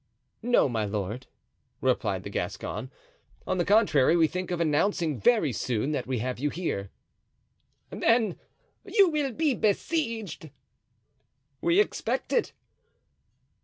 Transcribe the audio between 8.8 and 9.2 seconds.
you